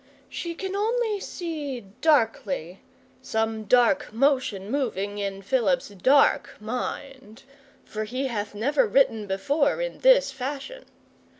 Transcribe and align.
She 0.29 0.55
can 0.55 0.75
only 0.75 1.19
see 1.19 1.79
darkly 2.01 2.79
some 3.21 3.65
dark 3.65 4.11
motion 4.11 4.71
moving 4.71 5.19
in 5.19 5.43
Philip's 5.43 5.89
dark 5.89 6.55
mind, 6.59 7.43
for 7.85 8.05
he 8.05 8.25
hath 8.25 8.55
never 8.55 8.87
written 8.87 9.27
before 9.27 9.79
in 9.79 9.99
this 9.99 10.31
fashion. 10.31 10.85